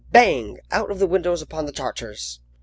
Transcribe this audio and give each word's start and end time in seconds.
bang! 0.11 0.57
out 0.71 0.89
of 0.89 0.97
the 0.97 1.05
windows 1.05 1.43
upon 1.43 1.67
the 1.67 1.71
Tartars." 1.71 2.39